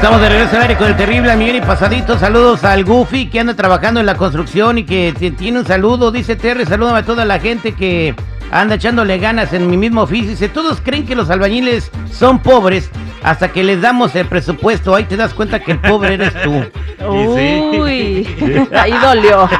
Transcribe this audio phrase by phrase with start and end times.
[0.00, 2.18] Estamos de regreso al aire con el terrible Miguel y pasadito.
[2.18, 6.10] Saludos al Goofy que anda trabajando en la construcción y que tiene un saludo.
[6.10, 8.14] Dice Terry, salúdame a toda la gente que
[8.50, 10.30] anda echándole ganas en mi mismo oficio.
[10.30, 12.90] Dice, todos creen que los albañiles son pobres
[13.22, 14.94] hasta que les damos el presupuesto.
[14.94, 16.64] Ahí te das cuenta que el pobre eres tú.
[17.06, 18.26] Uy,
[18.72, 19.50] ahí dolió.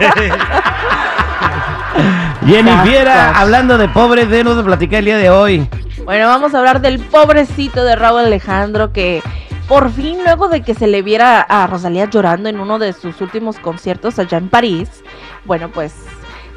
[2.47, 3.37] Cascas.
[3.37, 5.69] hablando de pobres, denos de platicar el día de hoy.
[6.07, 9.23] Bueno, vamos a hablar del pobrecito de Raúl Alejandro que
[9.71, 13.21] por fin luego de que se le viera a Rosalía llorando en uno de sus
[13.21, 14.91] últimos conciertos allá en París,
[15.45, 15.95] bueno, pues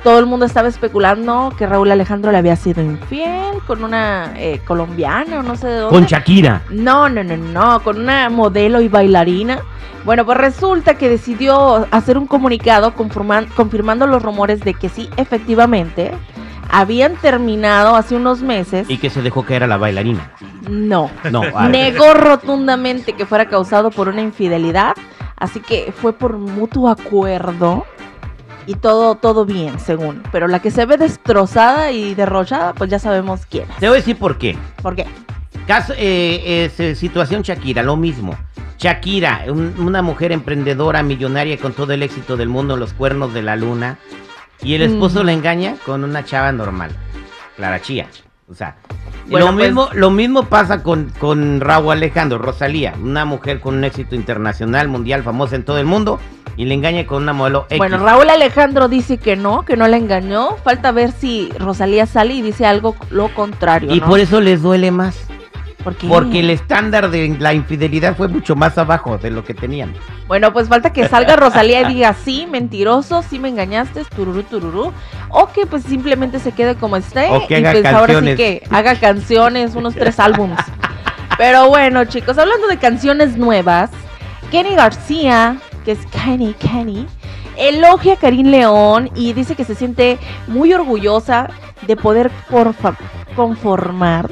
[0.03, 4.59] todo el mundo estaba especulando que Raúl Alejandro le había sido infiel con una eh,
[4.66, 5.95] colombiana o no sé de dónde.
[5.95, 6.64] Con Shakira.
[6.72, 9.59] No, no, no, no, con una modelo y bailarina.
[10.03, 15.08] Bueno, pues resulta que decidió hacer un comunicado confirman- confirmando los rumores de que sí,
[15.16, 16.11] efectivamente,
[16.74, 18.90] habían terminado hace unos meses.
[18.90, 20.32] Y que se dejó caer a la bailarina.
[20.70, 21.10] No.
[21.32, 24.96] No, Negó rotundamente que fuera causado por una infidelidad,
[25.38, 27.86] así que fue por mutuo acuerdo
[28.66, 30.24] y todo todo bien, según.
[30.32, 33.66] Pero la que se ve destrozada y derrochada, pues ya sabemos quién.
[33.70, 33.78] es.
[33.78, 34.58] te voy a decir por qué.
[34.82, 35.06] ¿Por qué?
[35.68, 38.36] Caso, eh, eh, situación Shakira, lo mismo.
[38.80, 43.42] Shakira, un- una mujer emprendedora, millonaria con todo el éxito del mundo, los cuernos de
[43.44, 43.98] la luna.
[44.64, 45.26] Y el esposo Mm.
[45.26, 46.92] la engaña con una chava normal,
[47.58, 48.08] Clara Chía.
[48.50, 48.76] O sea,
[49.28, 53.76] Bueno, lo, pues- mismo, lo mismo pasa con, con Raúl Alejandro, Rosalía, una mujer con
[53.76, 56.20] un éxito internacional, mundial, famosa en todo el mundo,
[56.56, 57.78] y le engaña con una modelo X.
[57.78, 60.58] Bueno, Raúl Alejandro dice que no, que no la engañó.
[60.64, 63.92] Falta ver si Rosalía sale y dice algo lo contrario.
[63.94, 64.06] y ¿no?
[64.08, 65.18] por eso les duele más.
[65.83, 66.08] ¿Por qué?
[66.08, 69.94] Porque el estándar de la infidelidad fue mucho más abajo de lo que tenían.
[70.27, 74.94] Bueno, pues falta que salga Rosalía y diga sí, mentiroso, sí me engañaste, tururú, tururú.
[75.30, 77.30] O que pues simplemente se quede como esté.
[77.30, 80.60] O que y haga pues ahora sí que haga canciones, unos tres álbums.
[81.38, 83.89] Pero bueno, chicos, hablando de canciones nuevas,
[84.52, 87.08] Kenny García, que es Kenny, Kenny,
[87.58, 91.50] elogia a Karim León y dice que se siente muy orgullosa
[91.88, 92.32] de poder
[93.36, 94.30] conformar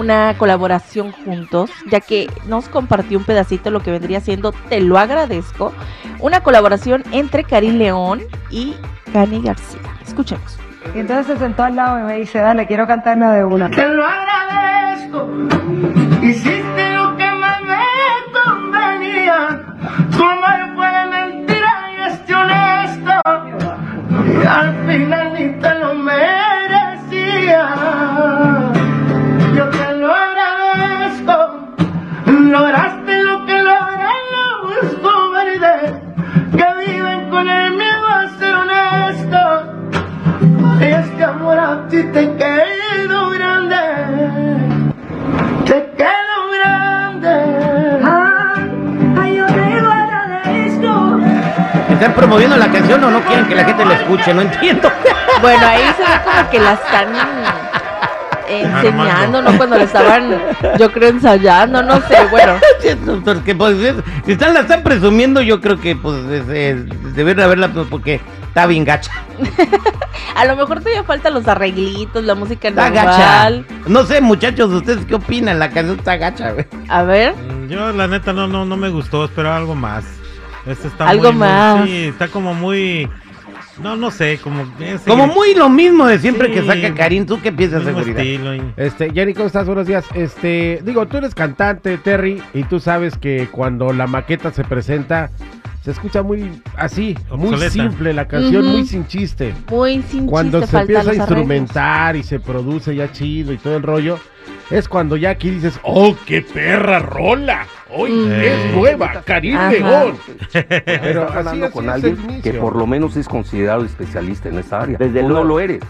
[0.00, 4.80] una colaboración juntos, ya que nos compartió un pedacito de lo que vendría siendo Te
[4.80, 5.72] lo agradezco,
[6.18, 8.74] una colaboración entre Karim León y
[9.12, 9.80] Kenny García.
[10.04, 10.58] Escuchemos.
[10.94, 13.70] Y entonces se sentó al lado y me dice, dale, quiero cantarla de una.
[13.70, 15.28] Te lo agradezco.
[16.22, 17.84] Hiciste lo que más me
[18.32, 19.60] convenía.
[20.16, 23.12] Tu amor fue mentira y es honesto.
[24.26, 25.89] Y al final ni te lo
[42.04, 43.76] te quedo grande,
[45.66, 48.00] te quedo grande.
[49.20, 51.20] Ay, yo te lo agradezco.
[51.92, 54.34] ¿Están promoviendo la canción o no quieren que la gente la escuche?
[54.34, 54.90] No entiendo.
[55.42, 57.08] Bueno, ahí se ve como que la están
[58.48, 59.56] enseñando, ¿no?
[59.56, 60.30] Cuando la estaban,
[60.78, 62.54] yo creo, ensayando, no sé, bueno.
[63.24, 63.94] Porque, pues, es-
[64.26, 68.20] si están, la están presumiendo, yo creo que pues es- es- debieron haberla pues, porque
[68.50, 69.12] está bien gacha.
[70.36, 73.10] A lo mejor todavía faltan los arreglitos, la música Está gacha.
[73.50, 73.66] normal.
[73.86, 75.58] No sé, muchachos, ¿ustedes qué opinan?
[75.58, 76.66] La canción está gacha, güey.
[76.88, 80.04] A ver, Mm, Yo la neta no, no, no me gustó, esperaba algo más.
[80.66, 81.84] Este está Algo muy, muy- más.
[81.86, 83.08] sí, está como muy.
[83.82, 84.64] No, no sé, como.
[84.78, 86.54] ese Como muy lo mismo de siempre Sí.
[86.54, 87.24] que saca Karim.
[87.26, 88.20] ¿Tú qué piensas, seguridad?
[88.20, 89.66] estilo y- Este, Jenny, ¿cómo estás?
[89.66, 90.04] Buenos días.
[90.14, 95.30] Este, digo, tú eres cantante, Terry, y tú sabes que cuando la maqueta se presenta,
[95.82, 97.70] se escucha muy así, muy Obsoleta.
[97.70, 98.76] simple la canción, Ujú.
[98.78, 99.54] muy sin chiste.
[99.70, 101.38] muy sin Cuando chiste se faltan empieza a los arreglos.
[101.38, 104.18] instrumentar y se produce ya chido y todo el rollo,
[104.70, 107.66] es cuando ya aquí dices, ¡oh, qué perra rola!
[107.92, 108.32] ¡Hoy Mm.
[108.32, 109.22] es nueva!
[109.24, 109.58] ¡Karim.
[109.70, 110.16] León!
[110.52, 114.48] Pero Estás así, hablando así con es alguien que por lo menos es considerado especialista
[114.48, 114.96] en esta área.
[114.98, 115.80] Desde Uno- no lo eres.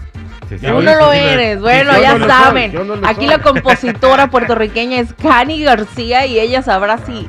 [0.48, 2.72] Sí, sí, Tú no lo eres, bueno, ya no saben.
[2.72, 3.28] soy, no Aquí soy.
[3.28, 7.28] la compositora puertorriqueña es Cani García y ella sabrá si,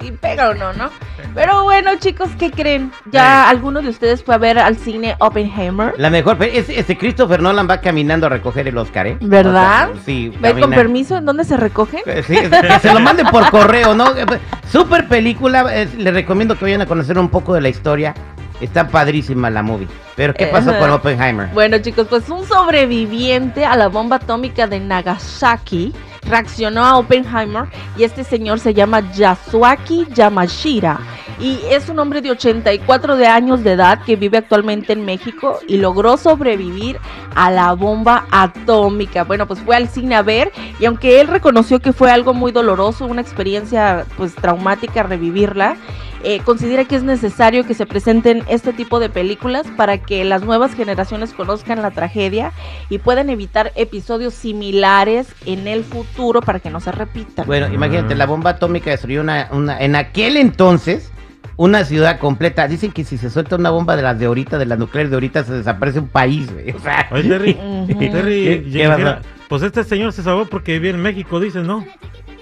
[0.00, 0.90] si pega o no, ¿no?
[1.34, 2.92] Pero bueno, chicos, ¿qué creen?
[3.10, 5.94] ¿Ya alguno de ustedes fue a ver al cine Oppenheimer?
[5.96, 9.16] La mejor, ese, ese Christopher Nolan va caminando a recoger el Oscar, ¿eh?
[9.20, 9.90] ¿Verdad?
[9.90, 12.00] O sea, sí, ¿Ve con permiso en dónde se recogen?
[12.06, 14.14] Eh, Sí, que se lo manden por correo, ¿no?
[14.16, 14.26] Eh,
[14.70, 18.14] Super película, eh, les recomiendo que vayan a conocer un poco de la historia.
[18.60, 19.88] Está padrísima la movie.
[20.14, 20.88] Pero ¿qué Eh, pasó con.
[20.90, 21.48] Oppenheimer?
[21.48, 25.92] Bueno, chicos, pues un sobreviviente a la bomba atómica de Nagasaki
[26.28, 27.64] reaccionó a Oppenheimer
[27.98, 31.00] y este señor se llama Yasuaki Yamashita
[31.42, 35.58] y es un hombre de 84 de años de edad que vive actualmente en México
[35.66, 36.98] y logró sobrevivir
[37.34, 39.24] a la bomba atómica.
[39.24, 42.52] Bueno, pues fue al cine a ver y aunque él reconoció que fue algo muy
[42.52, 45.76] doloroso, una experiencia pues traumática revivirla,
[46.22, 50.44] eh, considera que es necesario que se presenten este tipo de películas para que las
[50.44, 52.52] nuevas generaciones conozcan la tragedia
[52.88, 57.44] y puedan evitar episodios similares en el futuro para que no se repitan.
[57.46, 61.10] Bueno, imagínate, la bomba atómica destruyó una, una, en aquel entonces,
[61.56, 62.66] una ciudad completa.
[62.68, 65.16] Dicen que si se suelta una bomba de las de ahorita, de las nucleares de
[65.16, 66.70] ahorita, se desaparece un país, güey.
[66.72, 67.54] O sea, Oye, Terry.
[68.10, 69.16] Terry, ¿Qué-
[69.48, 71.84] pues este señor se salvó porque vive en México, dices, ¿no?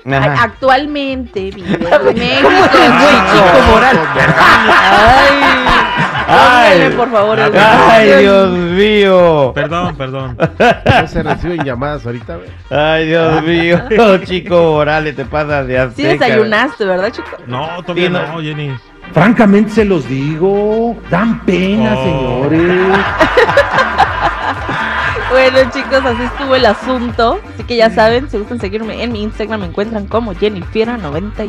[0.06, 0.44] Ajá.
[0.44, 1.80] Actualmente vive en
[2.14, 2.48] México.
[2.48, 3.98] Güey, Chico Moral.
[6.32, 6.90] Ay, Ay.
[6.96, 7.38] por favor.
[7.38, 9.52] el- Ay, Dios mío.
[9.54, 10.36] Perdón, perdón.
[10.38, 12.48] No se reciben llamadas ahorita, güey.
[12.70, 13.80] Ay, Dios mío.
[14.24, 16.08] Chico Morales, te pasas de Sí azteca.
[16.26, 17.28] desayunaste, ¿verdad, chico?
[17.46, 18.26] No, todavía Sí, no.
[18.32, 18.72] no, Jenny.
[19.12, 22.48] Francamente se los digo, dan pena, Oh.
[22.48, 22.98] señores.
[25.30, 27.38] Bueno, chicos, así estuvo el asunto.
[27.54, 31.48] Así que ya saben, si gustan seguirme en mi Instagram, me encuentran como Jennifiera94.